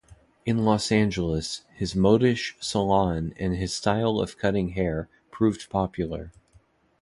[0.47, 6.31] In Los Angeles, his modish salon and his style of cutting hair proved popular.